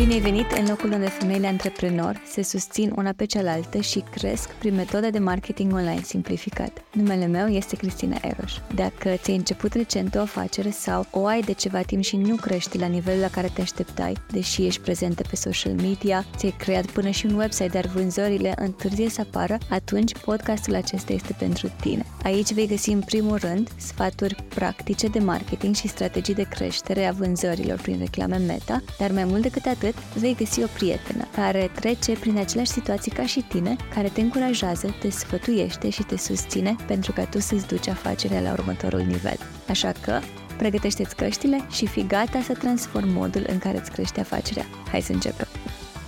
Bine 0.00 0.12
ai 0.12 0.20
venit 0.20 0.50
în 0.50 0.66
locul 0.68 0.92
unde 0.92 1.08
femeile 1.08 1.46
antreprenori 1.46 2.20
se 2.26 2.42
susțin 2.42 2.92
una 2.96 3.12
pe 3.16 3.24
cealaltă 3.24 3.80
și 3.80 4.04
cresc 4.10 4.50
prin 4.50 4.74
metoda 4.74 5.10
de 5.10 5.18
marketing 5.18 5.72
online 5.72 6.00
simplificat. 6.02 6.82
Numele 6.92 7.26
meu 7.26 7.46
este 7.46 7.76
Cristina 7.76 8.18
Eroș. 8.22 8.52
Dacă 8.74 9.10
ți-ai 9.16 9.36
început 9.36 9.72
recent 9.72 10.14
o 10.14 10.20
afacere 10.20 10.70
sau 10.70 11.06
o 11.10 11.26
ai 11.26 11.40
de 11.40 11.52
ceva 11.52 11.80
timp 11.80 12.02
și 12.02 12.16
nu 12.16 12.34
crești 12.34 12.78
la 12.78 12.86
nivelul 12.86 13.20
la 13.20 13.30
care 13.30 13.50
te 13.54 13.60
așteptai, 13.60 14.16
deși 14.30 14.66
ești 14.66 14.80
prezentă 14.80 15.22
pe 15.30 15.36
social 15.36 15.72
media, 15.72 16.24
ți-ai 16.36 16.54
creat 16.58 16.84
până 16.84 17.10
și 17.10 17.26
un 17.26 17.34
website, 17.34 17.70
dar 17.72 17.86
vânzările 17.86 18.54
întârzie 18.56 19.08
să 19.08 19.20
apară, 19.20 19.58
atunci 19.70 20.18
podcastul 20.18 20.74
acesta 20.74 21.12
este 21.12 21.36
pentru 21.38 21.72
tine. 21.80 22.06
Aici 22.22 22.52
vei 22.52 22.66
găsi 22.66 22.90
în 22.90 23.00
primul 23.00 23.36
rând 23.36 23.68
sfaturi 23.76 24.44
practice 24.48 25.08
de 25.08 25.18
marketing 25.18 25.74
și 25.74 25.88
strategii 25.88 26.34
de 26.34 26.46
creștere 26.50 27.06
a 27.06 27.12
vânzărilor 27.12 27.80
prin 27.80 27.98
reclame 27.98 28.36
meta, 28.36 28.82
dar 28.98 29.10
mai 29.12 29.24
mult 29.24 29.42
decât 29.42 29.66
atât, 29.66 29.89
vei 30.14 30.34
găsi 30.34 30.62
o 30.62 30.66
prietenă 30.74 31.26
care 31.34 31.70
trece 31.74 32.12
prin 32.12 32.36
aceleași 32.36 32.70
situații 32.70 33.10
ca 33.10 33.26
și 33.26 33.40
tine, 33.40 33.76
care 33.94 34.08
te 34.08 34.20
încurajează, 34.20 34.94
te 35.00 35.10
sfătuiește 35.10 35.90
și 35.90 36.02
te 36.02 36.16
susține 36.16 36.76
pentru 36.86 37.12
ca 37.12 37.24
tu 37.24 37.38
să-ți 37.38 37.66
duci 37.66 37.88
afacerea 37.88 38.40
la 38.40 38.52
următorul 38.52 39.00
nivel. 39.00 39.38
Așa 39.68 39.92
că, 40.00 40.20
pregătește-ți 40.56 41.16
căștile 41.16 41.66
și 41.70 41.86
fi 41.86 42.06
gata 42.06 42.40
să 42.40 42.52
transformi 42.52 43.12
modul 43.12 43.44
în 43.48 43.58
care 43.58 43.78
îți 43.78 43.90
crește 43.90 44.20
afacerea. 44.20 44.66
Hai 44.90 45.00
să 45.00 45.12
începem! 45.12 45.46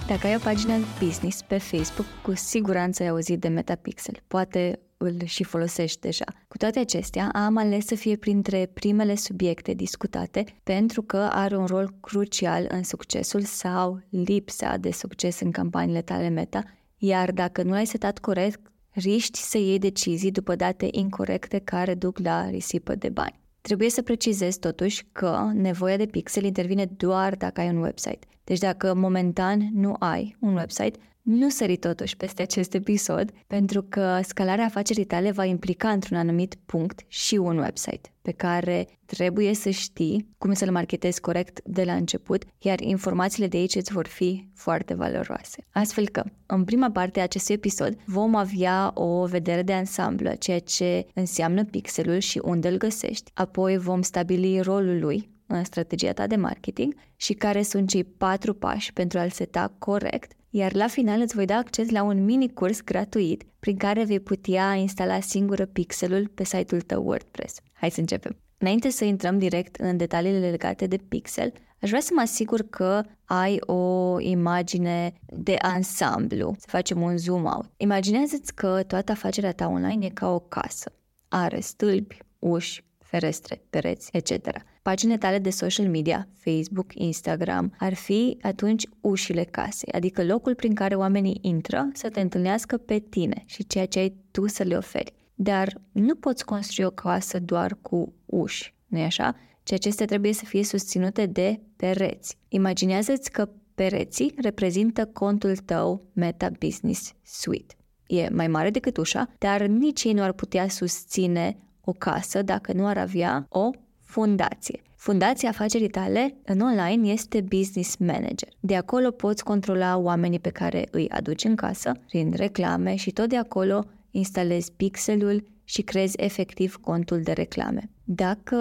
Dacă 0.06 0.26
ai 0.26 0.34
o 0.34 0.38
pagină 0.38 0.72
business 1.04 1.42
pe 1.42 1.58
Facebook, 1.58 2.06
cu 2.22 2.34
siguranță 2.34 3.02
ai 3.02 3.08
auzit 3.08 3.40
de 3.40 3.48
Metapixel. 3.48 4.22
Poate 4.26 4.80
îl 5.02 5.24
și 5.24 5.44
folosești 5.44 6.00
deja. 6.00 6.24
Cu 6.48 6.56
toate 6.56 6.78
acestea, 6.78 7.30
am 7.32 7.56
ales 7.56 7.86
să 7.86 7.94
fie 7.94 8.16
printre 8.16 8.70
primele 8.72 9.14
subiecte 9.14 9.72
discutate 9.72 10.44
pentru 10.62 11.02
că 11.02 11.16
are 11.16 11.56
un 11.56 11.66
rol 11.66 11.94
crucial 12.00 12.66
în 12.68 12.82
succesul 12.82 13.42
sau 13.42 14.00
lipsa 14.08 14.76
de 14.76 14.90
succes 14.90 15.40
în 15.40 15.50
campaniile 15.50 16.02
tale 16.02 16.28
meta, 16.28 16.62
iar 16.96 17.30
dacă 17.30 17.62
nu 17.62 17.70
l-ai 17.70 17.86
setat 17.86 18.18
corect, 18.18 18.60
riști 18.90 19.38
să 19.38 19.58
iei 19.58 19.78
decizii 19.78 20.30
după 20.30 20.54
date 20.54 20.88
incorrecte 20.90 21.58
care 21.58 21.94
duc 21.94 22.18
la 22.18 22.50
risipă 22.50 22.94
de 22.94 23.08
bani. 23.08 23.40
Trebuie 23.60 23.90
să 23.90 24.02
precizez 24.02 24.56
totuși 24.56 25.04
că 25.12 25.50
nevoia 25.54 25.96
de 25.96 26.06
pixel 26.06 26.44
intervine 26.44 26.84
doar 26.84 27.34
dacă 27.34 27.60
ai 27.60 27.68
un 27.68 27.76
website. 27.76 28.26
Deci 28.44 28.58
dacă 28.58 28.94
momentan 28.94 29.68
nu 29.72 29.96
ai 29.98 30.36
un 30.40 30.54
website, 30.54 30.98
nu 31.22 31.48
sări 31.48 31.76
totuși 31.76 32.16
peste 32.16 32.42
acest 32.42 32.74
episod, 32.74 33.30
pentru 33.46 33.82
că 33.82 34.20
scalarea 34.22 34.64
afacerii 34.64 35.04
tale 35.04 35.30
va 35.30 35.44
implica 35.44 35.90
într-un 35.90 36.16
anumit 36.16 36.54
punct 36.66 37.00
și 37.08 37.36
un 37.36 37.58
website 37.58 38.12
pe 38.22 38.32
care 38.32 38.86
trebuie 39.06 39.54
să 39.54 39.70
știi 39.70 40.28
cum 40.38 40.52
să-l 40.52 40.70
marketezi 40.70 41.20
corect 41.20 41.60
de 41.64 41.84
la 41.84 41.94
început, 41.94 42.44
iar 42.58 42.80
informațiile 42.80 43.48
de 43.48 43.56
aici 43.56 43.74
îți 43.74 43.92
vor 43.92 44.06
fi 44.06 44.48
foarte 44.54 44.94
valoroase. 44.94 45.66
Astfel 45.72 46.08
că, 46.08 46.24
în 46.46 46.64
prima 46.64 46.90
parte 46.90 47.20
a 47.20 47.22
acestui 47.22 47.54
episod, 47.54 47.96
vom 48.04 48.34
avea 48.34 48.90
o 48.94 49.26
vedere 49.26 49.62
de 49.62 49.72
ansamblu, 49.72 50.34
ceea 50.38 50.58
ce 50.58 51.06
înseamnă 51.14 51.64
pixelul 51.64 52.18
și 52.18 52.40
unde 52.44 52.68
îl 52.68 52.76
găsești, 52.76 53.30
apoi 53.34 53.78
vom 53.78 54.02
stabili 54.02 54.60
rolul 54.60 54.98
lui 55.00 55.30
în 55.46 55.64
strategia 55.64 56.12
ta 56.12 56.26
de 56.26 56.36
marketing 56.36 56.94
și 57.16 57.32
care 57.32 57.62
sunt 57.62 57.88
cei 57.88 58.04
patru 58.04 58.54
pași 58.54 58.92
pentru 58.92 59.18
a-l 59.18 59.30
seta 59.30 59.74
corect 59.78 60.32
iar 60.54 60.74
la 60.74 60.86
final 60.86 61.20
îți 61.20 61.34
voi 61.34 61.44
da 61.44 61.56
acces 61.56 61.90
la 61.90 62.02
un 62.02 62.24
mini 62.24 62.52
curs 62.52 62.80
gratuit 62.80 63.42
prin 63.60 63.76
care 63.76 64.04
vei 64.04 64.20
putea 64.20 64.74
instala 64.74 65.20
singură 65.20 65.66
pixelul 65.66 66.28
pe 66.34 66.44
site-ul 66.44 66.80
tău 66.80 67.04
WordPress. 67.06 67.60
Hai 67.72 67.90
să 67.90 68.00
începem! 68.00 68.36
Înainte 68.58 68.90
să 68.90 69.04
intrăm 69.04 69.38
direct 69.38 69.76
în 69.76 69.96
detaliile 69.96 70.50
legate 70.50 70.86
de 70.86 70.96
pixel, 70.96 71.52
aș 71.80 71.88
vrea 71.88 72.00
să 72.00 72.10
mă 72.14 72.20
asigur 72.20 72.62
că 72.70 73.02
ai 73.24 73.60
o 73.60 74.20
imagine 74.20 75.12
de 75.26 75.56
ansamblu, 75.62 76.54
să 76.58 76.66
facem 76.68 77.00
un 77.00 77.16
zoom 77.16 77.44
out. 77.44 77.70
Imaginează-ți 77.76 78.54
că 78.54 78.82
toată 78.86 79.12
afacerea 79.12 79.52
ta 79.52 79.66
online 79.66 80.06
e 80.06 80.08
ca 80.08 80.28
o 80.30 80.38
casă. 80.38 80.92
Are 81.28 81.60
stâlpi, 81.60 82.18
uși, 82.38 82.84
ferestre, 83.12 83.62
pereți, 83.70 84.08
etc. 84.12 84.48
Paginile 84.82 85.18
tale 85.18 85.38
de 85.38 85.50
social 85.50 85.88
media, 85.88 86.28
Facebook, 86.32 86.94
Instagram, 86.94 87.74
ar 87.78 87.94
fi 87.94 88.38
atunci 88.42 88.84
ușile 89.00 89.44
casei, 89.44 89.92
adică 89.92 90.24
locul 90.24 90.54
prin 90.54 90.74
care 90.74 90.94
oamenii 90.94 91.38
intră 91.40 91.88
să 91.92 92.08
te 92.08 92.20
întâlnească 92.20 92.76
pe 92.76 92.98
tine 92.98 93.42
și 93.46 93.66
ceea 93.66 93.86
ce 93.86 93.98
ai 93.98 94.14
tu 94.30 94.46
să 94.46 94.62
le 94.62 94.76
oferi. 94.76 95.12
Dar 95.34 95.80
nu 95.92 96.14
poți 96.14 96.44
construi 96.44 96.84
o 96.84 96.90
casă 96.90 97.38
doar 97.38 97.78
cu 97.82 98.14
uși, 98.26 98.74
nu-i 98.86 99.02
așa? 99.02 99.36
Ci 99.62 99.72
acestea 99.72 100.06
trebuie 100.06 100.32
să 100.32 100.44
fie 100.44 100.64
susținute 100.64 101.26
de 101.26 101.60
pereți. 101.76 102.38
Imaginează-ți 102.48 103.30
că 103.30 103.48
pereții 103.74 104.34
reprezintă 104.36 105.06
contul 105.06 105.56
tău 105.56 106.02
Meta 106.12 106.50
Business 106.58 107.12
Suite. 107.24 107.74
E 108.06 108.28
mai 108.28 108.48
mare 108.48 108.70
decât 108.70 108.96
ușa, 108.96 109.28
dar 109.38 109.62
nici 109.66 110.04
ei 110.04 110.12
nu 110.12 110.22
ar 110.22 110.32
putea 110.32 110.68
susține 110.68 111.56
o 111.84 111.92
casă 111.92 112.42
dacă 112.42 112.72
nu 112.72 112.86
ar 112.86 112.98
avea 112.98 113.46
o 113.48 113.70
fundație. 114.00 114.82
Fundația 114.96 115.48
afacerii 115.48 115.88
tale 115.88 116.34
în 116.44 116.60
online 116.60 117.12
este 117.12 117.40
Business 117.40 117.96
Manager. 117.96 118.48
De 118.60 118.76
acolo 118.76 119.10
poți 119.10 119.44
controla 119.44 119.96
oamenii 119.96 120.38
pe 120.38 120.50
care 120.50 120.88
îi 120.90 121.08
aduci 121.08 121.44
în 121.44 121.54
casă 121.54 121.92
prin 122.06 122.32
reclame 122.36 122.94
și 122.94 123.10
tot 123.10 123.28
de 123.28 123.36
acolo 123.36 123.84
instalezi 124.10 124.72
pixelul 124.72 125.44
și 125.64 125.82
creezi 125.82 126.14
efectiv 126.16 126.76
contul 126.76 127.20
de 127.22 127.32
reclame. 127.32 127.90
Dacă 128.04 128.56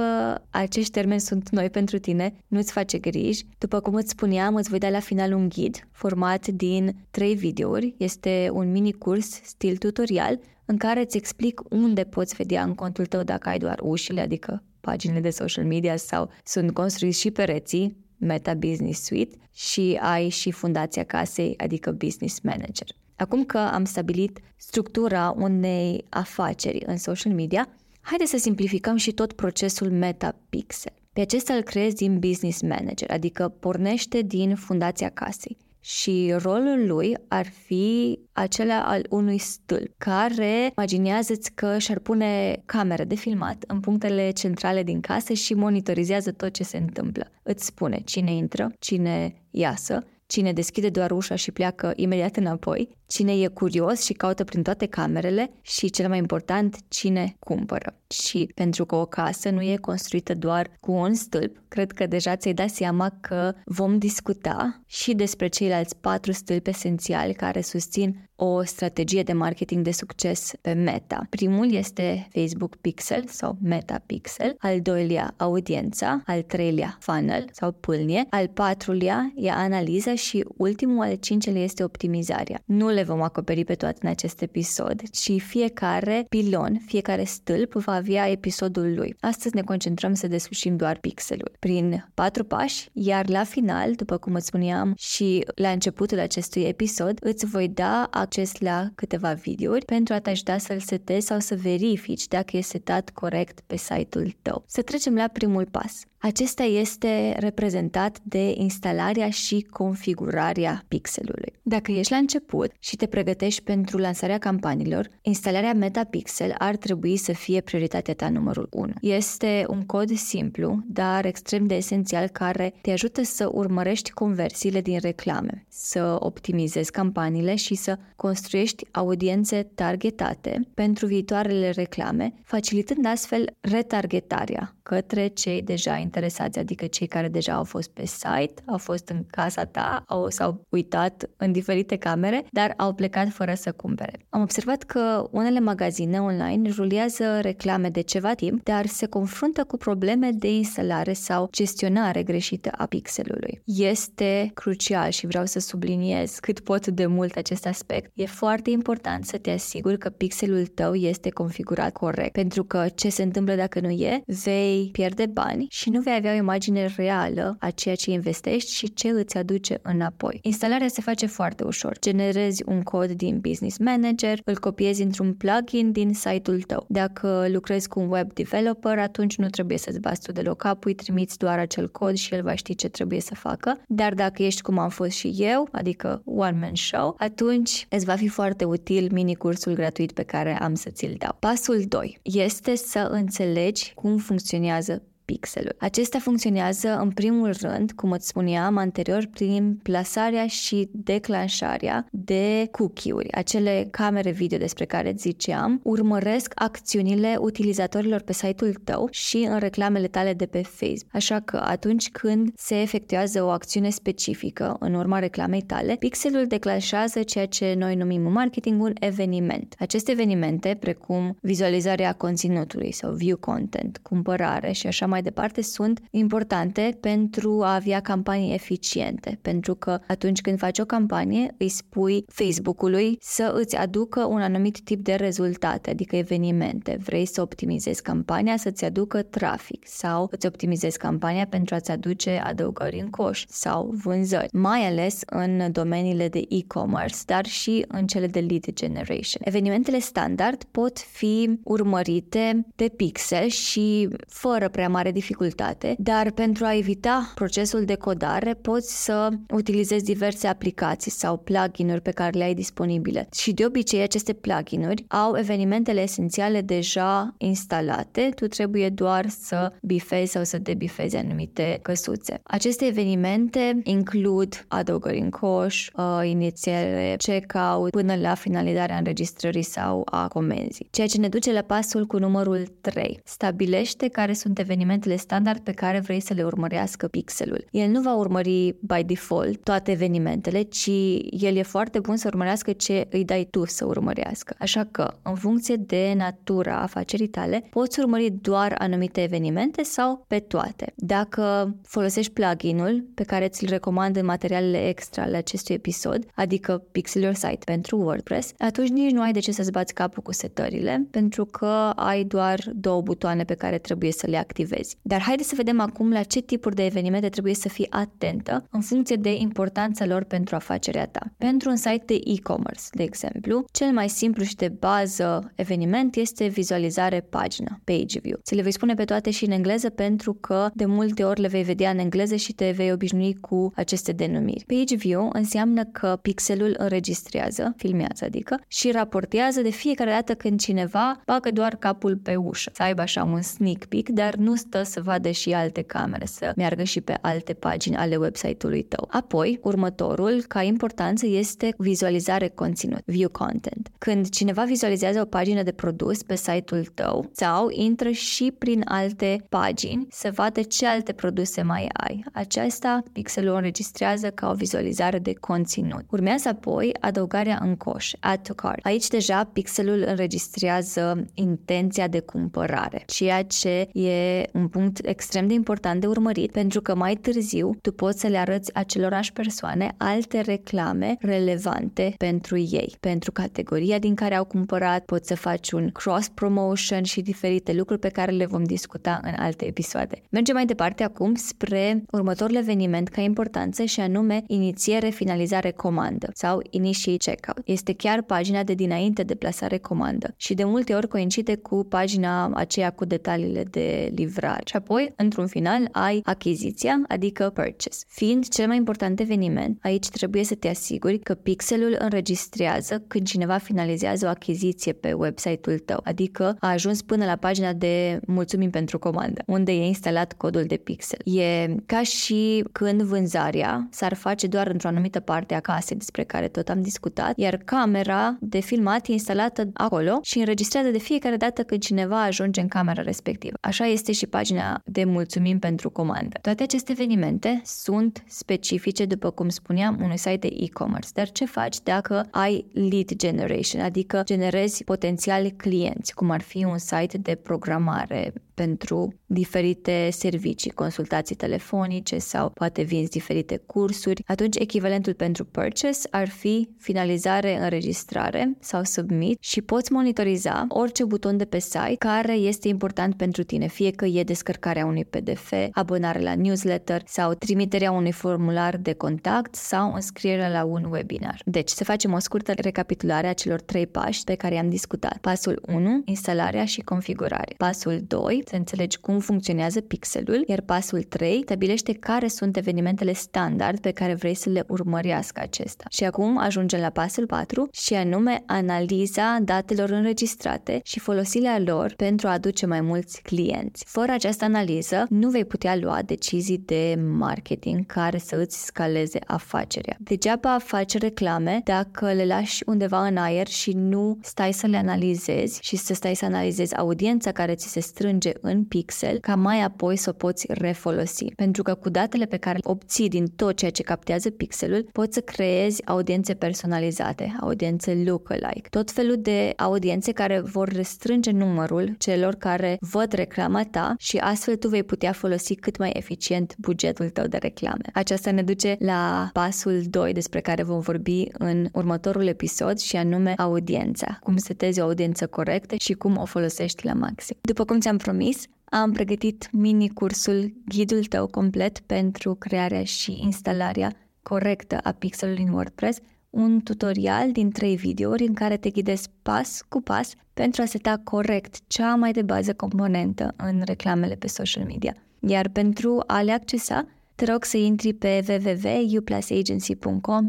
acești 0.49 0.91
termeni 0.91 1.19
sunt 1.19 1.49
noi 1.49 1.69
pentru 1.69 1.97
tine, 1.97 2.33
nu-ți 2.47 2.71
face 2.71 2.97
griji. 2.97 3.45
După 3.57 3.79
cum 3.79 3.93
îți 3.93 4.09
spuneam, 4.09 4.55
îți 4.55 4.69
voi 4.69 4.79
da 4.79 4.89
la 4.89 4.99
final 4.99 5.33
un 5.33 5.49
ghid 5.49 5.87
format 5.91 6.47
din 6.47 6.95
trei 7.11 7.35
videouri. 7.35 7.95
Este 7.97 8.49
un 8.53 8.71
mini 8.71 8.91
curs 8.91 9.39
stil 9.43 9.77
tutorial 9.77 10.39
în 10.71 10.77
care 10.77 11.01
îți 11.01 11.17
explic 11.17 11.61
unde 11.69 12.03
poți 12.03 12.35
vedea 12.35 12.63
în 12.63 12.75
contul 12.75 13.05
tău 13.05 13.23
dacă 13.23 13.49
ai 13.49 13.57
doar 13.57 13.79
ușile, 13.83 14.21
adică 14.21 14.63
paginile 14.81 15.19
de 15.19 15.29
social 15.29 15.65
media 15.65 15.95
sau 15.95 16.29
sunt 16.43 16.73
construiți 16.73 17.19
și 17.19 17.31
pereții, 17.31 17.97
Meta 18.17 18.53
Business 18.53 19.03
Suite, 19.03 19.37
și 19.53 19.99
ai 20.01 20.29
și 20.29 20.51
fundația 20.51 21.03
casei, 21.03 21.53
adică 21.57 21.91
Business 21.91 22.39
Manager. 22.39 22.87
Acum 23.15 23.43
că 23.43 23.57
am 23.57 23.85
stabilit 23.85 24.39
structura 24.55 25.33
unei 25.37 26.05
afaceri 26.09 26.83
în 26.85 26.97
social 26.97 27.33
media, 27.33 27.69
haide 28.01 28.25
să 28.25 28.37
simplificăm 28.37 28.95
și 28.95 29.11
tot 29.11 29.33
procesul 29.33 29.91
Meta 29.91 30.35
Pixel. 30.49 30.93
Pe 31.13 31.21
acesta 31.21 31.53
îl 31.53 31.61
creezi 31.61 31.95
din 31.95 32.19
Business 32.19 32.61
Manager, 32.61 33.11
adică 33.11 33.47
pornește 33.47 34.21
din 34.21 34.55
fundația 34.55 35.09
casei 35.09 35.57
și 35.81 36.33
rolul 36.37 36.87
lui 36.87 37.13
ar 37.27 37.45
fi 37.65 38.19
acela 38.31 38.83
al 38.85 39.05
unui 39.09 39.37
stâlp 39.37 39.93
care 39.97 40.71
imaginează-ți 40.77 41.51
că 41.53 41.77
și-ar 41.77 41.99
pune 41.99 42.61
camere 42.65 43.03
de 43.03 43.15
filmat 43.15 43.63
în 43.67 43.79
punctele 43.79 44.31
centrale 44.31 44.83
din 44.83 44.99
casă 44.99 45.33
și 45.33 45.53
monitorizează 45.53 46.31
tot 46.31 46.53
ce 46.53 46.63
se 46.63 46.77
întâmplă. 46.77 47.31
Îți 47.43 47.65
spune 47.65 48.01
cine 48.05 48.31
intră, 48.33 48.71
cine 48.79 49.33
iasă, 49.49 50.03
cine 50.25 50.53
deschide 50.53 50.89
doar 50.89 51.11
ușa 51.11 51.35
și 51.35 51.51
pleacă 51.51 51.93
imediat 51.95 52.35
înapoi, 52.35 52.89
cine 53.07 53.33
e 53.33 53.47
curios 53.47 54.03
și 54.03 54.13
caută 54.13 54.43
prin 54.43 54.61
toate 54.61 54.85
camerele 54.85 55.51
și, 55.61 55.89
cel 55.89 56.07
mai 56.07 56.17
important, 56.17 56.77
cine 56.87 57.35
cumpără. 57.39 58.00
Și 58.11 58.51
pentru 58.55 58.85
că 58.85 58.95
o 58.95 59.05
casă 59.05 59.49
nu 59.49 59.61
e 59.61 59.75
construită 59.75 60.33
doar 60.33 60.69
cu 60.79 60.91
un 60.91 61.13
stâlp, 61.13 61.61
cred 61.67 61.91
că 61.91 62.05
deja 62.07 62.35
ți-ai 62.35 62.53
dat 62.53 62.69
seama 62.69 63.17
că 63.21 63.53
vom 63.65 63.97
discuta 63.97 64.81
și 64.87 65.13
despre 65.13 65.47
ceilalți 65.47 65.95
patru 65.95 66.31
stâlpi 66.31 66.69
esențiali 66.69 67.33
care 67.33 67.61
susțin 67.61 68.29
o 68.43 68.63
strategie 68.63 69.23
de 69.23 69.33
marketing 69.33 69.83
de 69.83 69.91
succes 69.91 70.51
pe 70.61 70.73
Meta. 70.73 71.25
Primul 71.29 71.73
este 71.73 72.27
Facebook 72.33 72.75
Pixel 72.75 73.23
sau 73.27 73.57
Meta 73.61 74.01
Pixel, 74.05 74.55
al 74.59 74.81
doilea 74.81 75.33
audiența, 75.37 76.21
al 76.25 76.41
treilea 76.41 76.97
funnel 76.99 77.45
sau 77.51 77.71
pâlnie, 77.71 78.25
al 78.29 78.47
patrulea 78.47 79.31
e 79.35 79.51
analiza 79.51 80.15
și 80.15 80.45
ultimul 80.57 81.03
al 81.03 81.15
cincelea 81.15 81.63
este 81.63 81.83
optimizarea. 81.83 82.61
Nu 82.65 82.89
le 82.89 83.03
vom 83.03 83.21
acoperi 83.21 83.63
pe 83.63 83.75
toate 83.75 83.99
în 84.01 84.09
acest 84.09 84.41
episod, 84.41 85.01
ci 85.11 85.31
fiecare 85.37 86.25
pilon, 86.29 86.81
fiecare 86.85 87.23
stâlp 87.23 87.73
va 87.73 87.99
avea 88.01 88.29
episodul 88.29 88.93
lui. 88.95 89.15
Astăzi 89.19 89.55
ne 89.55 89.61
concentrăm 89.61 90.13
să 90.13 90.27
deslușim 90.27 90.75
doar 90.75 90.97
pixelul 90.97 91.51
prin 91.59 92.11
patru 92.13 92.43
pași, 92.43 92.89
iar 92.93 93.29
la 93.29 93.43
final, 93.43 93.93
după 93.93 94.17
cum 94.17 94.33
îți 94.33 94.45
spuneam 94.45 94.93
și 94.97 95.45
la 95.55 95.69
începutul 95.69 96.19
acestui 96.19 96.61
episod, 96.61 97.17
îți 97.21 97.45
voi 97.45 97.67
da 97.67 98.07
acces 98.11 98.59
la 98.59 98.89
câteva 98.95 99.33
videouri 99.33 99.85
pentru 99.85 100.13
a 100.13 100.19
te 100.19 100.29
ajuta 100.29 100.57
să-l 100.57 100.79
setezi 100.79 101.27
sau 101.27 101.39
să 101.39 101.55
verifici 101.55 102.27
dacă 102.27 102.57
e 102.57 102.61
setat 102.61 103.09
corect 103.09 103.59
pe 103.67 103.77
site-ul 103.77 104.35
tău. 104.41 104.63
Să 104.67 104.81
trecem 104.81 105.15
la 105.15 105.27
primul 105.27 105.65
pas. 105.71 106.05
Acesta 106.21 106.63
este 106.63 107.35
reprezentat 107.39 108.19
de 108.23 108.53
instalarea 108.57 109.29
și 109.29 109.67
configurarea 109.69 110.83
pixelului. 110.87 111.53
Dacă 111.61 111.91
ești 111.91 112.11
la 112.11 112.17
început 112.17 112.71
și 112.79 112.95
te 112.95 113.05
pregătești 113.05 113.63
pentru 113.63 113.97
lansarea 113.97 114.37
campaniilor, 114.37 115.07
instalarea 115.21 115.73
Metapixel 115.73 116.55
ar 116.57 116.75
trebui 116.75 117.17
să 117.17 117.33
fie 117.33 117.61
prioritatea 117.61 117.89
proprietatea 117.91 118.27
ta 118.27 118.29
numărul 118.29 118.67
1. 118.71 118.93
Este 119.01 119.65
un 119.67 119.85
cod 119.85 120.15
simplu, 120.15 120.79
dar 120.85 121.25
extrem 121.25 121.67
de 121.67 121.75
esențial 121.75 122.27
care 122.27 122.73
te 122.81 122.91
ajută 122.91 123.23
să 123.23 123.49
urmărești 123.51 124.11
conversiile 124.11 124.81
din 124.81 124.99
reclame, 124.99 125.65
să 125.69 126.15
optimizezi 126.19 126.91
campaniile 126.91 127.55
și 127.55 127.75
să 127.75 127.97
construiești 128.15 128.85
audiențe 128.91 129.63
targetate 129.75 130.67
pentru 130.73 131.05
viitoarele 131.05 131.69
reclame, 131.69 132.33
facilitând 132.43 133.05
astfel 133.05 133.53
retargetarea 133.59 134.75
către 134.83 135.27
cei 135.27 135.61
deja 135.61 135.97
interesați, 136.11 136.59
adică 136.59 136.85
cei 136.85 137.07
care 137.07 137.27
deja 137.27 137.53
au 137.53 137.63
fost 137.63 137.89
pe 137.89 138.05
site, 138.05 138.53
au 138.65 138.77
fost 138.77 139.09
în 139.09 139.23
casa 139.29 139.65
ta, 139.65 140.03
au, 140.07 140.29
s-au 140.29 140.65
uitat 140.69 141.29
în 141.37 141.51
diferite 141.51 141.95
camere, 141.95 142.45
dar 142.49 142.73
au 142.77 142.93
plecat 142.93 143.29
fără 143.29 143.53
să 143.53 143.71
cumpere. 143.71 144.25
Am 144.29 144.41
observat 144.41 144.83
că 144.83 145.27
unele 145.31 145.59
magazine 145.59 146.19
online 146.21 146.69
rulează 146.69 147.39
reclame 147.41 147.89
de 147.89 148.01
ceva 148.01 148.33
timp, 148.33 148.63
dar 148.63 148.85
se 148.85 149.05
confruntă 149.05 149.63
cu 149.63 149.77
probleme 149.77 150.29
de 150.33 150.55
instalare 150.55 151.13
sau 151.13 151.47
gestionare 151.51 152.23
greșită 152.23 152.69
a 152.77 152.85
pixelului. 152.85 153.61
Este 153.65 154.51
crucial 154.53 155.09
și 155.09 155.27
vreau 155.27 155.45
să 155.45 155.59
subliniez 155.59 156.37
cât 156.39 156.59
pot 156.59 156.87
de 156.87 157.05
mult 157.05 157.35
acest 157.35 157.65
aspect. 157.65 158.11
E 158.13 158.25
foarte 158.25 158.69
important 158.69 159.25
să 159.25 159.37
te 159.37 159.51
asiguri 159.51 159.97
că 159.97 160.09
pixelul 160.09 160.65
tău 160.65 160.93
este 160.93 161.29
configurat 161.29 161.91
corect, 161.91 162.31
pentru 162.31 162.63
că 162.63 162.85
ce 162.95 163.09
se 163.09 163.23
întâmplă 163.23 163.55
dacă 163.55 163.79
nu 163.79 163.89
e, 163.89 164.21
vei 164.43 164.89
pierde 164.91 165.25
bani 165.25 165.65
și 165.69 165.89
nu 165.89 166.00
vei 166.01 166.15
avea 166.15 166.31
o 166.31 166.35
imagine 166.35 166.93
reală 166.95 167.55
a 167.59 167.69
ceea 167.69 167.95
ce 167.95 168.11
investești 168.11 168.73
și 168.73 168.93
ce 168.93 169.09
îți 169.09 169.37
aduce 169.37 169.79
înapoi. 169.81 170.39
Instalarea 170.41 170.87
se 170.87 171.01
face 171.01 171.25
foarte 171.25 171.63
ușor. 171.63 171.99
Generezi 171.99 172.63
un 172.65 172.81
cod 172.81 173.11
din 173.11 173.39
Business 173.39 173.77
Manager, 173.77 174.39
îl 174.45 174.57
copiezi 174.59 175.01
într-un 175.01 175.33
plugin 175.33 175.91
din 175.91 176.13
site-ul 176.13 176.61
tău. 176.61 176.85
Dacă 176.87 177.47
lucrezi 177.51 177.87
cu 177.87 177.99
un 177.99 178.09
web 178.09 178.33
developer, 178.33 178.99
atunci 178.99 179.37
nu 179.37 179.49
trebuie 179.49 179.77
să-ți 179.77 179.99
bați 179.99 180.21
tu 180.21 180.31
deloc 180.31 180.57
capul, 180.57 180.89
îi 180.89 180.95
trimiți 180.95 181.37
doar 181.37 181.59
acel 181.59 181.89
cod 181.89 182.15
și 182.15 182.33
el 182.33 182.43
va 182.43 182.55
ști 182.55 182.75
ce 182.75 182.87
trebuie 182.87 183.21
să 183.21 183.35
facă. 183.35 183.81
Dar 183.87 184.13
dacă 184.13 184.43
ești 184.43 184.61
cum 184.61 184.77
am 184.77 184.89
fost 184.89 185.11
și 185.11 185.35
eu, 185.37 185.67
adică 185.71 186.21
one 186.25 186.57
man 186.59 186.75
show, 186.75 187.15
atunci 187.17 187.85
îți 187.89 188.05
va 188.05 188.15
fi 188.15 188.27
foarte 188.27 188.63
util 188.63 189.09
mini 189.11 189.35
cursul 189.35 189.73
gratuit 189.73 190.11
pe 190.11 190.23
care 190.23 190.57
am 190.61 190.73
să 190.73 190.89
ți-l 190.89 191.15
dau. 191.17 191.35
Pasul 191.39 191.83
2 191.87 192.19
este 192.21 192.75
să 192.75 193.07
înțelegi 193.11 193.91
cum 193.93 194.17
funcționează 194.17 195.03
pixelul. 195.31 195.75
Acestea 195.79 196.19
funcționează 196.19 196.97
în 197.01 197.09
primul 197.09 197.53
rând, 197.61 197.91
cum 197.91 198.11
îți 198.11 198.27
spuneam 198.27 198.77
anterior, 198.77 199.27
prin 199.33 199.79
plasarea 199.83 200.47
și 200.47 200.89
declanșarea 200.91 202.05
de 202.11 202.67
cookie-uri. 202.71 203.31
Acele 203.31 203.87
camere 203.91 204.31
video 204.31 204.57
despre 204.57 204.85
care 204.85 205.11
îți 205.11 205.21
ziceam 205.21 205.79
urmăresc 205.83 206.51
acțiunile 206.55 207.35
utilizatorilor 207.39 208.21
pe 208.21 208.33
site-ul 208.33 208.73
tău 208.83 209.07
și 209.11 209.37
în 209.37 209.59
reclamele 209.59 210.07
tale 210.07 210.33
de 210.33 210.45
pe 210.45 210.61
Facebook. 210.61 211.15
Așa 211.15 211.39
că 211.39 211.57
atunci 211.57 212.09
când 212.09 212.51
se 212.55 212.81
efectuează 212.81 213.43
o 213.43 213.49
acțiune 213.49 213.89
specifică 213.89 214.75
în 214.79 214.93
urma 214.93 215.19
reclamei 215.19 215.61
tale, 215.61 215.95
pixelul 215.95 216.45
declanșează 216.47 217.23
ceea 217.23 217.45
ce 217.45 217.73
noi 217.77 217.95
numim 217.95 218.25
în 218.25 218.31
marketing 218.31 218.81
un 218.81 218.93
eveniment. 218.99 219.75
Aceste 219.79 220.11
evenimente, 220.11 220.77
precum 220.79 221.37
vizualizarea 221.41 222.13
conținutului 222.13 222.91
sau 222.91 223.11
view 223.11 223.37
content, 223.37 223.99
cumpărare 224.01 224.71
și 224.71 224.87
așa 224.87 225.05
mai 225.05 225.20
mai 225.21 225.29
departe 225.33 225.61
sunt 225.61 225.99
importante 226.09 226.97
pentru 226.99 227.61
a 227.63 227.73
avea 227.73 227.99
campanii 227.99 228.53
eficiente, 228.53 229.39
pentru 229.41 229.75
că 229.75 229.99
atunci 230.07 230.41
când 230.41 230.57
faci 230.57 230.79
o 230.79 230.85
campanie 230.85 231.55
îi 231.57 231.69
spui 231.69 232.25
Facebook-ului 232.27 233.17
să 233.19 233.53
îți 233.55 233.75
aducă 233.75 234.25
un 234.25 234.41
anumit 234.41 234.79
tip 234.79 235.03
de 235.03 235.13
rezultate, 235.13 235.89
adică 235.89 236.15
evenimente. 236.15 236.97
Vrei 237.03 237.25
să 237.25 237.41
optimizezi 237.41 238.01
campania 238.01 238.57
să-ți 238.57 238.85
aducă 238.85 239.21
trafic 239.21 239.87
sau 239.87 240.27
îți 240.31 240.45
optimizezi 240.45 240.97
campania 240.97 241.45
pentru 241.45 241.75
a-ți 241.75 241.91
aduce 241.91 242.41
adăugări 242.43 242.99
în 242.99 243.09
coș 243.09 243.45
sau 243.47 243.93
vânzări, 244.03 244.49
mai 244.51 244.87
ales 244.87 245.19
în 245.25 245.71
domeniile 245.71 246.27
de 246.27 246.45
e-commerce, 246.49 247.17
dar 247.25 247.45
și 247.45 247.85
în 247.87 248.07
cele 248.07 248.27
de 248.27 248.39
lead 248.39 248.73
generation. 248.73 249.41
Evenimentele 249.43 249.99
standard 249.99 250.63
pot 250.63 250.99
fi 250.99 251.59
urmărite 251.63 252.65
de 252.75 252.89
pixel 252.95 253.47
și 253.47 254.07
fără 254.27 254.69
prea 254.69 254.89
mare 254.89 255.10
mare 255.11 255.19
dificultate, 255.19 255.95
dar 255.97 256.31
pentru 256.31 256.65
a 256.65 256.75
evita 256.75 257.31
procesul 257.35 257.85
de 257.85 257.95
codare 257.95 258.53
poți 258.53 259.03
să 259.03 259.29
utilizezi 259.53 260.03
diverse 260.03 260.47
aplicații 260.47 261.11
sau 261.11 261.37
plugin-uri 261.37 262.01
pe 262.01 262.11
care 262.11 262.37
le 262.37 262.43
ai 262.43 262.53
disponibile. 262.53 263.27
Și 263.33 263.53
de 263.53 263.65
obicei 263.65 264.01
aceste 264.01 264.33
plugin-uri 264.33 265.05
au 265.07 265.37
evenimentele 265.37 266.01
esențiale 266.01 266.61
deja 266.61 267.33
instalate, 267.37 268.31
tu 268.35 268.47
trebuie 268.47 268.89
doar 268.89 269.29
să 269.29 269.71
bifezi 269.81 270.31
sau 270.31 270.43
să 270.43 270.57
debifezi 270.57 271.15
anumite 271.15 271.79
căsuțe. 271.81 272.39
Aceste 272.43 272.85
evenimente 272.85 273.79
includ 273.83 274.65
adăugări 274.67 275.19
în 275.19 275.29
coș, 275.29 275.89
uh, 275.95 276.29
inițiere 276.29 277.15
checkout 277.17 277.89
până 277.89 278.15
la 278.15 278.33
finalizarea 278.33 278.97
înregistrării 278.97 279.63
sau 279.63 280.01
a 280.05 280.27
comenzii. 280.27 280.87
Ceea 280.91 281.07
ce 281.07 281.17
ne 281.17 281.27
duce 281.27 281.51
la 281.53 281.61
pasul 281.61 282.05
cu 282.05 282.17
numărul 282.17 282.63
3. 282.81 283.19
Stabilește 283.23 284.07
care 284.07 284.33
sunt 284.33 284.59
evenimentele 284.59 285.00
evenimentele 285.01 285.15
standard 285.15 285.59
pe 285.59 285.71
care 285.71 285.99
vrei 285.99 286.19
să 286.19 286.33
le 286.33 286.43
urmărească 286.43 287.07
pixelul. 287.07 287.65
El 287.71 287.89
nu 287.89 288.01
va 288.01 288.15
urmări 288.15 288.75
by 288.79 289.03
default 289.05 289.63
toate 289.63 289.91
evenimentele, 289.91 290.61
ci 290.61 290.89
el 291.29 291.55
e 291.55 291.61
foarte 291.61 291.99
bun 291.99 292.15
să 292.15 292.27
urmărească 292.27 292.71
ce 292.71 293.07
îi 293.09 293.25
dai 293.25 293.47
tu 293.51 293.65
să 293.65 293.85
urmărească. 293.85 294.55
Așa 294.59 294.83
că, 294.91 295.13
în 295.21 295.35
funcție 295.35 295.75
de 295.75 296.13
natura 296.17 296.81
afacerii 296.81 297.27
tale, 297.27 297.63
poți 297.69 297.99
urmări 297.99 298.29
doar 298.41 298.75
anumite 298.77 299.23
evenimente 299.23 299.83
sau 299.83 300.25
pe 300.27 300.39
toate. 300.39 300.93
Dacă 300.95 301.75
folosești 301.83 302.31
pluginul 302.31 303.05
pe 303.15 303.23
care 303.23 303.47
ți-l 303.47 303.69
recomand 303.69 304.15
în 304.15 304.25
materialele 304.25 304.87
extra 304.87 305.23
ale 305.23 305.37
acestui 305.37 305.75
episod, 305.75 306.25
adică 306.35 306.83
Pixel 306.91 307.21
Your 307.21 307.33
Site 307.33 307.59
pentru 307.65 307.97
WordPress, 307.97 308.53
atunci 308.57 308.89
nici 308.89 309.11
nu 309.11 309.21
ai 309.21 309.31
de 309.31 309.39
ce 309.39 309.51
să-ți 309.51 309.71
bați 309.71 309.93
capul 309.93 310.23
cu 310.23 310.33
setările, 310.33 311.07
pentru 311.11 311.45
că 311.45 311.91
ai 311.95 312.23
doar 312.23 312.59
două 312.73 313.01
butoane 313.01 313.43
pe 313.43 313.53
care 313.53 313.77
trebuie 313.77 314.11
să 314.11 314.27
le 314.29 314.37
activezi 314.37 314.80
vezi. 314.81 314.97
Dar 315.01 315.21
haideți 315.21 315.49
să 315.49 315.55
vedem 315.55 315.79
acum 315.79 316.11
la 316.11 316.23
ce 316.23 316.39
tipuri 316.39 316.75
de 316.75 316.85
evenimente 316.85 317.29
trebuie 317.29 317.53
să 317.53 317.69
fii 317.69 317.87
atentă 317.89 318.67
în 318.71 318.81
funcție 318.81 319.15
de 319.15 319.33
importanța 319.35 320.05
lor 320.05 320.23
pentru 320.23 320.55
afacerea 320.55 321.07
ta. 321.07 321.33
Pentru 321.37 321.69
un 321.69 321.75
site 321.75 322.03
de 322.05 322.19
e-commerce, 322.23 322.83
de 322.91 323.03
exemplu, 323.03 323.65
cel 323.71 323.91
mai 323.91 324.09
simplu 324.09 324.43
și 324.43 324.55
de 324.55 324.67
bază 324.67 325.51
eveniment 325.55 326.15
este 326.15 326.47
vizualizare 326.47 327.19
pagină, 327.19 327.81
page 327.83 328.19
view. 328.19 328.37
Ți 328.43 328.55
le 328.55 328.61
voi 328.61 328.71
spune 328.71 328.93
pe 328.93 329.03
toate 329.03 329.29
și 329.29 329.45
în 329.45 329.51
engleză 329.51 329.89
pentru 329.89 330.33
că 330.33 330.69
de 330.73 330.85
multe 330.85 331.23
ori 331.23 331.41
le 331.41 331.47
vei 331.47 331.63
vedea 331.63 331.89
în 331.89 331.97
engleză 331.97 332.35
și 332.35 332.53
te 332.53 332.71
vei 332.71 332.91
obișnui 332.91 333.33
cu 333.33 333.71
aceste 333.75 334.11
denumiri. 334.11 334.65
Page 334.67 334.95
view 334.95 335.29
înseamnă 335.33 335.83
că 335.83 336.19
pixelul 336.21 336.75
înregistrează, 336.77 337.73
filmează 337.77 338.25
adică, 338.25 338.61
și 338.67 338.91
raportează 338.91 339.61
de 339.61 339.69
fiecare 339.69 340.09
dată 340.09 340.33
când 340.33 340.59
cineva 340.59 341.21
bagă 341.25 341.51
doar 341.51 341.75
capul 341.75 342.17
pe 342.17 342.35
ușă. 342.35 342.71
Să 342.73 342.83
aibă 342.83 343.01
așa 343.01 343.23
un 343.23 343.41
sneak 343.41 343.85
peek, 343.85 344.09
dar 344.09 344.35
nu 344.35 344.55
stă 344.71 344.83
să 344.83 345.01
vadă 345.01 345.29
și 345.29 345.53
alte 345.53 345.81
camere, 345.81 346.25
să 346.25 346.51
meargă 346.55 346.83
și 346.83 347.01
pe 347.01 347.17
alte 347.21 347.53
pagini 347.53 347.95
ale 347.95 348.15
website-ului 348.15 348.83
tău. 348.83 349.07
Apoi, 349.11 349.59
următorul, 349.61 350.43
ca 350.47 350.61
importanță, 350.61 351.25
este 351.25 351.73
vizualizare 351.77 352.47
conținut, 352.47 353.01
view 353.05 353.29
content. 353.29 353.89
Când 353.97 354.29
cineva 354.29 354.63
vizualizează 354.63 355.21
o 355.21 355.25
pagină 355.25 355.63
de 355.63 355.71
produs 355.71 356.23
pe 356.23 356.35
site-ul 356.35 356.85
tău 356.93 357.29
sau 357.31 357.67
intră 357.69 358.09
și 358.09 358.53
prin 358.57 358.81
alte 358.85 359.45
pagini 359.49 360.07
să 360.09 360.31
vadă 360.33 360.61
ce 360.61 360.87
alte 360.87 361.11
produse 361.11 361.61
mai 361.61 361.89
ai. 361.93 362.23
Aceasta 362.33 363.03
pixelul 363.11 363.55
înregistrează 363.55 364.29
ca 364.29 364.49
o 364.49 364.53
vizualizare 364.53 365.19
de 365.19 365.33
conținut. 365.33 366.03
Urmează 366.09 366.49
apoi 366.49 366.91
adăugarea 366.99 367.59
în 367.61 367.75
coș, 367.75 368.13
add 368.19 368.47
to 368.47 368.53
cart. 368.53 368.85
Aici 368.85 369.07
deja 369.07 369.43
pixelul 369.43 370.03
înregistrează 370.07 371.25
intenția 371.33 372.07
de 372.07 372.19
cumpărare, 372.19 373.03
ceea 373.05 373.43
ce 373.43 373.89
e 373.93 374.43
un 374.53 374.60
punct 374.67 374.99
extrem 375.07 375.47
de 375.47 375.53
important 375.53 376.01
de 376.01 376.07
urmărit, 376.07 376.51
pentru 376.51 376.81
că 376.81 376.95
mai 376.95 377.15
târziu 377.15 377.77
tu 377.81 377.91
poți 377.91 378.19
să 378.19 378.27
le 378.27 378.37
arăți 378.37 378.73
acelorași 378.73 379.33
persoane 379.33 379.93
alte 379.97 380.39
reclame 380.39 381.15
relevante 381.19 382.13
pentru 382.17 382.57
ei, 382.57 382.95
pentru 382.99 383.31
categoria 383.31 383.99
din 383.99 384.15
care 384.15 384.35
au 384.35 384.45
cumpărat, 384.45 385.05
poți 385.05 385.27
să 385.27 385.35
faci 385.35 385.71
un 385.71 385.89
cross-promotion 385.89 387.03
și 387.03 387.21
diferite 387.21 387.73
lucruri 387.73 387.99
pe 387.99 388.09
care 388.09 388.31
le 388.31 388.45
vom 388.45 388.63
discuta 388.63 389.19
în 389.23 389.33
alte 389.37 389.65
episoade. 389.65 390.21
Mergem 390.29 390.55
mai 390.55 390.65
departe 390.65 391.03
acum 391.03 391.35
spre 391.35 392.03
următorul 392.11 392.55
eveniment 392.55 393.07
ca 393.07 393.21
importanță 393.21 393.83
și 393.83 393.99
anume 393.99 394.43
inițiere, 394.47 395.09
finalizare, 395.09 395.71
comandă 395.71 396.29
sau 396.33 396.61
initiate 396.69 397.17
checkout. 397.17 397.61
Este 397.65 397.93
chiar 397.93 398.21
pagina 398.21 398.63
de 398.63 398.73
dinainte 398.73 399.23
de 399.23 399.35
plasare 399.35 399.77
comandă 399.77 400.33
și 400.37 400.53
de 400.53 400.63
multe 400.63 400.93
ori 400.93 401.07
coincide 401.07 401.55
cu 401.55 401.85
pagina 401.89 402.51
aceea 402.53 402.89
cu 402.89 403.05
detaliile 403.05 403.63
de 403.63 404.11
livrare 404.15 404.50
cumpărare. 404.51 404.63
Și 404.65 404.75
apoi, 404.75 405.13
într-un 405.15 405.47
final, 405.47 405.87
ai 405.91 406.21
achiziția, 406.23 407.01
adică 407.07 407.49
purchase. 407.53 408.05
Fiind 408.07 408.47
cel 408.47 408.67
mai 408.67 408.77
important 408.77 409.19
eveniment, 409.19 409.77
aici 409.81 410.07
trebuie 410.09 410.43
să 410.43 410.55
te 410.55 410.69
asiguri 410.69 411.19
că 411.19 411.33
pixelul 411.33 411.95
înregistrează 411.99 413.03
când 413.07 413.27
cineva 413.27 413.57
finalizează 413.57 414.25
o 414.25 414.29
achiziție 414.29 414.93
pe 414.93 415.13
website-ul 415.13 415.79
tău, 415.79 415.99
adică 416.03 416.55
a 416.59 416.69
ajuns 416.69 417.01
până 417.01 417.25
la 417.25 417.35
pagina 417.35 417.73
de 417.73 418.19
mulțumim 418.27 418.69
pentru 418.69 418.99
comandă, 418.99 419.41
unde 419.47 419.71
e 419.71 419.85
instalat 419.85 420.33
codul 420.33 420.63
de 420.63 420.77
pixel. 420.77 421.19
E 421.23 421.75
ca 421.85 422.03
și 422.03 422.63
când 422.71 423.01
vânzarea 423.01 423.87
s-ar 423.91 424.13
face 424.13 424.47
doar 424.47 424.67
într-o 424.67 424.87
anumită 424.87 425.19
parte 425.19 425.53
a 425.53 425.59
casei 425.59 425.97
despre 425.97 426.23
care 426.23 426.47
tot 426.47 426.69
am 426.69 426.81
discutat, 426.81 427.37
iar 427.37 427.55
camera 427.55 428.37
de 428.39 428.59
filmat 428.59 429.07
e 429.07 429.11
instalată 429.11 429.69
acolo 429.73 430.19
și 430.21 430.39
înregistrează 430.39 430.89
de 430.89 430.97
fiecare 430.97 431.35
dată 431.35 431.63
când 431.63 431.81
cineva 431.81 432.23
ajunge 432.23 432.61
în 432.61 432.67
camera 432.67 433.01
respectivă. 433.01 433.57
Așa 433.61 433.85
este 433.85 434.11
și 434.11 434.27
pagina 434.27 434.40
de 434.85 435.03
mulțumim 435.03 435.59
pentru 435.59 435.89
comandă. 435.89 436.39
Toate 436.41 436.63
aceste 436.63 436.91
evenimente 436.91 437.61
sunt 437.65 438.23
specifice, 438.27 439.05
după 439.05 439.29
cum 439.29 439.49
spuneam, 439.49 439.97
unui 440.01 440.17
site 440.17 440.37
de 440.37 440.55
e-commerce. 440.59 441.09
Dar 441.13 441.31
ce 441.31 441.45
faci 441.45 441.81
dacă 441.83 442.27
ai 442.31 442.65
lead 442.73 443.15
generation, 443.15 443.81
adică 443.81 444.21
generezi 444.25 444.83
potențiali 444.83 445.51
clienți, 445.51 446.13
cum 446.13 446.29
ar 446.29 446.41
fi 446.41 446.63
un 446.63 446.77
site 446.77 447.17
de 447.17 447.35
programare, 447.35 448.33
pentru 448.61 449.13
diferite 449.25 450.09
servicii, 450.11 450.71
consultații 450.71 451.35
telefonice 451.35 452.17
sau 452.17 452.49
poate 452.49 452.81
vinzi 452.81 453.09
diferite 453.09 453.57
cursuri, 453.65 454.23
atunci 454.27 454.55
echivalentul 454.59 455.13
pentru 455.13 455.45
purchase 455.45 456.07
ar 456.11 456.29
fi 456.29 456.69
finalizare, 456.77 457.57
înregistrare 457.57 458.57
sau 458.59 458.83
submit 458.83 459.37
și 459.41 459.61
poți 459.61 459.91
monitoriza 459.91 460.65
orice 460.69 461.03
buton 461.03 461.37
de 461.37 461.45
pe 461.45 461.59
site 461.59 461.95
care 461.99 462.33
este 462.33 462.67
important 462.67 463.15
pentru 463.15 463.43
tine, 463.43 463.67
fie 463.67 463.91
că 463.91 464.05
e 464.05 464.23
descărcarea 464.23 464.85
unui 464.85 465.05
PDF, 465.05 465.53
abonare 465.71 466.19
la 466.19 466.35
newsletter 466.35 467.01
sau 467.05 467.33
trimiterea 467.33 467.91
unui 467.91 468.11
formular 468.11 468.77
de 468.77 468.93
contact 468.93 469.55
sau 469.55 469.93
înscrierea 469.93 470.49
la 470.49 470.63
un 470.63 470.83
webinar. 470.91 471.41
Deci, 471.45 471.69
să 471.69 471.83
facem 471.83 472.13
o 472.13 472.19
scurtă 472.19 472.53
recapitulare 472.55 473.27
a 473.27 473.33
celor 473.33 473.61
trei 473.61 473.87
pași 473.87 474.23
pe 474.23 474.35
care 474.35 474.55
i-am 474.55 474.69
discutat. 474.69 475.17
Pasul 475.17 475.61
1, 475.67 476.01
instalarea 476.05 476.65
și 476.65 476.81
configurare. 476.81 477.53
Pasul 477.57 477.99
2, 478.07 478.43
să 478.51 478.57
înțelegi 478.57 478.97
cum 478.99 479.19
funcționează 479.19 479.81
pixelul, 479.81 480.43
iar 480.47 480.61
pasul 480.61 481.03
3 481.03 481.41
stabilește 481.43 481.93
care 481.93 482.27
sunt 482.27 482.57
evenimentele 482.57 483.13
standard 483.13 483.79
pe 483.79 483.91
care 483.91 484.13
vrei 484.13 484.33
să 484.33 484.49
le 484.49 484.63
urmărească 484.67 485.41
acesta. 485.41 485.83
Și 485.89 486.03
acum 486.03 486.37
ajungem 486.37 486.79
la 486.79 486.89
pasul 486.89 487.25
4 487.25 487.69
și 487.71 487.93
anume 487.93 488.43
analiza 488.45 489.37
datelor 489.43 489.89
înregistrate 489.89 490.79
și 490.83 490.99
folosirea 490.99 491.59
lor 491.59 491.93
pentru 491.97 492.27
a 492.27 492.31
aduce 492.31 492.65
mai 492.65 492.81
mulți 492.81 493.21
clienți. 493.21 493.83
Fără 493.87 494.11
această 494.11 494.43
analiză, 494.43 495.05
nu 495.09 495.29
vei 495.29 495.45
putea 495.45 495.75
lua 495.75 496.01
decizii 496.05 496.57
de 496.65 496.95
marketing 497.17 497.85
care 497.85 498.17
să 498.17 498.35
îți 498.35 498.65
scaleze 498.65 499.19
afacerea. 499.25 499.97
Degeaba 499.99 500.57
faci 500.59 500.97
reclame 500.97 501.61
dacă 501.63 502.13
le 502.13 502.25
lași 502.25 502.63
undeva 502.65 503.05
în 503.07 503.17
aer 503.17 503.47
și 503.47 503.71
nu 503.71 504.17
stai 504.21 504.53
să 504.53 504.67
le 504.67 504.77
analizezi 504.77 505.59
și 505.61 505.75
să 505.75 505.93
stai 505.93 506.15
să 506.15 506.25
analizezi 506.25 506.75
audiența 506.75 507.31
care 507.31 507.55
ți 507.55 507.67
se 507.67 507.79
strânge 507.79 508.30
în 508.41 508.63
pixel 508.63 509.19
ca 509.19 509.35
mai 509.35 509.61
apoi 509.61 509.95
să 509.95 510.09
o 510.09 510.13
poți 510.13 510.45
refolosi. 510.49 511.25
Pentru 511.35 511.63
că 511.63 511.73
cu 511.73 511.89
datele 511.89 512.25
pe 512.25 512.37
care 512.37 512.57
le 512.63 512.71
obții 512.71 513.09
din 513.09 513.25
tot 513.35 513.55
ceea 513.55 513.71
ce 513.71 513.83
captează 513.83 514.29
pixelul, 514.29 514.87
poți 514.91 515.13
să 515.13 515.21
creezi 515.21 515.85
audiențe 515.85 516.33
personalizate, 516.33 517.35
audiențe 517.39 518.01
lookalike, 518.05 518.67
tot 518.69 518.91
felul 518.91 519.17
de 519.19 519.53
audiențe 519.57 520.11
care 520.11 520.39
vor 520.39 520.67
restrânge 520.67 521.31
numărul 521.31 521.95
celor 521.97 522.35
care 522.35 522.77
văd 522.79 523.11
reclama 523.11 523.63
ta 523.63 523.95
și 523.99 524.17
astfel 524.17 524.55
tu 524.55 524.67
vei 524.67 524.83
putea 524.83 525.11
folosi 525.11 525.55
cât 525.55 525.77
mai 525.77 525.91
eficient 525.93 526.55
bugetul 526.57 527.09
tău 527.09 527.27
de 527.27 527.37
reclame. 527.37 527.89
Aceasta 527.93 528.31
ne 528.31 528.41
duce 528.41 528.75
la 528.79 529.29
pasul 529.33 529.81
2 529.89 530.13
despre 530.13 530.39
care 530.39 530.63
vom 530.63 530.79
vorbi 530.79 531.25
în 531.31 531.67
următorul 531.73 532.27
episod 532.27 532.77
și 532.77 532.95
anume 532.95 533.33
audiența. 533.37 534.17
Cum 534.23 534.37
setezi 534.37 534.79
o 534.79 534.83
audiență 534.83 535.27
corectă 535.27 535.75
și 535.79 535.93
cum 535.93 536.17
o 536.17 536.25
folosești 536.25 536.85
la 536.85 536.93
maxim. 536.93 537.37
După 537.41 537.65
cum 537.65 537.79
ți-am 537.79 537.97
promis, 537.97 538.20
am 538.65 538.91
pregătit 538.91 539.49
mini-cursul, 539.51 540.53
ghidul 540.65 541.03
tău 541.03 541.27
complet 541.27 541.79
pentru 541.79 542.35
crearea 542.35 542.83
și 542.83 543.19
instalarea 543.21 543.93
corectă 544.21 544.77
a 544.83 544.91
pixelului 544.91 545.43
în 545.43 545.53
WordPress, 545.53 545.99
un 546.29 546.61
tutorial 546.61 547.31
din 547.31 547.51
trei 547.51 547.75
videouri 547.75 548.25
în 548.25 548.33
care 548.33 548.57
te 548.57 548.69
ghidezi 548.69 549.09
pas 549.21 549.61
cu 549.69 549.81
pas 549.81 550.13
pentru 550.33 550.61
a 550.61 550.65
seta 550.65 551.01
corect 551.03 551.55
cea 551.67 551.95
mai 551.95 552.11
de 552.11 552.21
bază 552.21 552.53
componentă 552.53 553.33
în 553.37 553.61
reclamele 553.65 554.15
pe 554.15 554.27
social 554.27 554.63
media. 554.65 554.95
Iar 555.19 555.49
pentru 555.49 556.03
a 556.07 556.21
le 556.21 556.31
accesa, 556.31 556.85
te 557.15 557.25
rog 557.25 557.43
să 557.43 557.57
intri 557.57 557.93
pe 557.93 558.23
www.uplusagency.com 558.27 560.25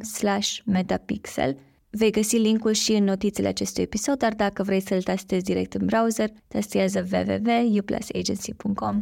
metapixel 0.65 1.57
Vei 1.95 2.11
găsi 2.11 2.37
linkul 2.37 2.73
și 2.73 2.93
în 2.93 3.05
notițele 3.05 3.49
acestui 3.49 3.83
episod, 3.83 4.19
dar 4.19 4.35
dacă 4.35 4.63
vrei 4.63 4.81
să-l 4.81 5.03
testezi 5.03 5.45
direct 5.45 5.75
în 5.75 5.87
browser, 5.87 6.31
testează 6.49 7.07
www.uplusagency.com 7.13 8.99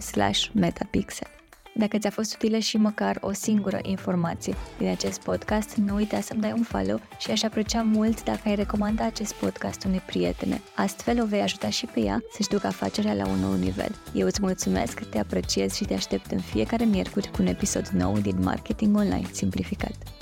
metapixel. 0.52 1.26
Dacă 1.74 1.98
ți-a 1.98 2.10
fost 2.10 2.34
utilă 2.34 2.58
și 2.58 2.76
măcar 2.76 3.18
o 3.20 3.32
singură 3.32 3.78
informație 3.82 4.54
din 4.78 4.88
acest 4.88 5.22
podcast, 5.22 5.74
nu 5.74 5.94
uita 5.94 6.20
să-mi 6.20 6.40
dai 6.40 6.52
un 6.52 6.62
follow 6.62 7.00
și 7.18 7.30
aș 7.30 7.42
aprecia 7.42 7.82
mult 7.82 8.24
dacă 8.24 8.40
ai 8.44 8.54
recomanda 8.54 9.04
acest 9.04 9.34
podcast 9.34 9.84
unei 9.84 10.02
prietene. 10.06 10.60
Astfel 10.76 11.22
o 11.22 11.26
vei 11.26 11.40
ajuta 11.40 11.68
și 11.68 11.86
pe 11.86 12.00
ea 12.00 12.22
să-și 12.32 12.48
ducă 12.48 12.66
afacerea 12.66 13.14
la 13.14 13.26
un 13.26 13.38
nou 13.38 13.54
nivel. 13.54 13.94
Eu 14.14 14.26
îți 14.26 14.40
mulțumesc, 14.42 15.04
te 15.04 15.18
apreciez 15.18 15.74
și 15.74 15.84
te 15.84 15.94
aștept 15.94 16.30
în 16.30 16.40
fiecare 16.40 16.84
miercuri 16.84 17.28
cu 17.28 17.36
un 17.42 17.46
episod 17.46 17.86
nou 17.86 18.18
din 18.18 18.36
Marketing 18.42 18.96
Online 18.96 19.26
Simplificat. 19.32 20.19